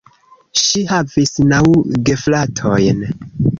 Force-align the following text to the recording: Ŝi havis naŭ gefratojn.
Ŝi 0.61 0.81
havis 0.91 1.35
naŭ 1.51 1.61
gefratojn. 2.09 3.07